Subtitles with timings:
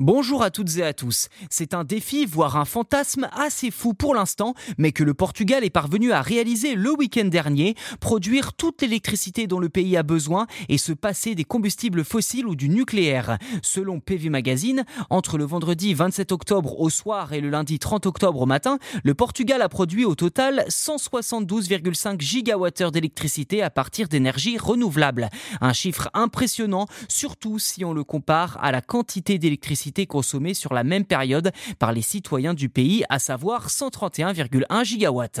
[0.00, 1.28] Bonjour à toutes et à tous.
[1.50, 5.70] C'est un défi, voire un fantasme assez fou pour l'instant, mais que le Portugal est
[5.70, 10.78] parvenu à réaliser le week-end dernier, produire toute l'électricité dont le pays a besoin et
[10.78, 13.38] se passer des combustibles fossiles ou du nucléaire.
[13.62, 18.40] Selon PV Magazine, entre le vendredi 27 octobre au soir et le lundi 30 octobre
[18.40, 25.30] au matin, le Portugal a produit au total 172,5 gigawattheures d'électricité à partir d'énergie renouvelable.
[25.60, 30.84] Un chiffre impressionnant, surtout si on le compare à la quantité d'électricité consommée sur la
[30.84, 35.40] même période par les citoyens du pays, à savoir 131,1 gigawatts.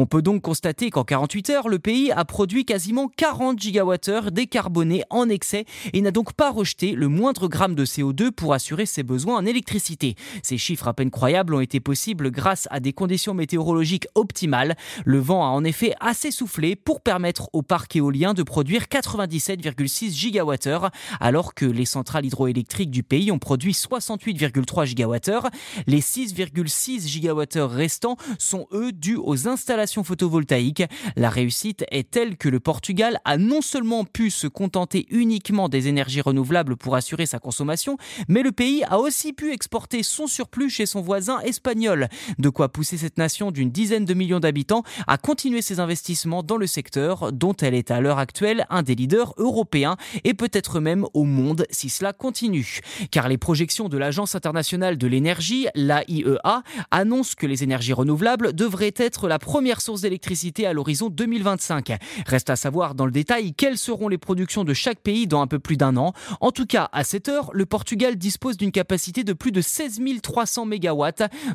[0.00, 5.04] On peut donc constater qu'en 48 heures, le pays a produit quasiment 40 gigawattheures décarbonés
[5.10, 9.02] en excès et n'a donc pas rejeté le moindre gramme de CO2 pour assurer ses
[9.02, 10.14] besoins en électricité.
[10.42, 14.74] Ces chiffres à peine croyables ont été possibles grâce à des conditions météorologiques optimales.
[15.04, 20.14] Le vent a en effet assez soufflé pour permettre au parc éolien de produire 97,6
[20.14, 20.88] gigawattheures
[21.20, 25.50] alors que les centrales hydroélectriques du pays ont produit 68,3 gigawattheures.
[25.86, 30.84] Les 6,6 gigawattheures restants sont eux dus aux installations photovoltaïque.
[31.16, 35.88] La réussite est telle que le Portugal a non seulement pu se contenter uniquement des
[35.88, 37.96] énergies renouvelables pour assurer sa consommation,
[38.28, 42.08] mais le pays a aussi pu exporter son surplus chez son voisin espagnol.
[42.38, 46.56] De quoi pousser cette nation d'une dizaine de millions d'habitants à continuer ses investissements dans
[46.56, 51.06] le secteur dont elle est à l'heure actuelle un des leaders européens et peut-être même
[51.14, 52.80] au monde si cela continue.
[53.10, 58.94] Car les projections de l'Agence internationale de l'énergie, l'AIEA, annoncent que les énergies renouvelables devraient
[58.96, 59.38] être la
[59.80, 61.96] première source d'électricité à l'horizon 2025.
[62.26, 65.46] Reste à savoir dans le détail quelles seront les productions de chaque pays dans un
[65.46, 66.12] peu plus d'un an.
[66.42, 70.00] En tout cas, à cette heure, le Portugal dispose d'une capacité de plus de 16
[70.22, 71.04] 300 MW,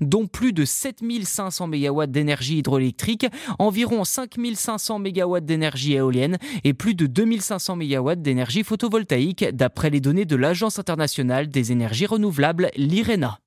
[0.00, 3.26] dont plus de 7 500 MW d'énergie hydroélectrique,
[3.58, 10.00] environ 5 500 MW d'énergie éolienne et plus de 2500 MW d'énergie photovoltaïque, d'après les
[10.00, 13.40] données de l'Agence internationale des énergies renouvelables, l'IRENA.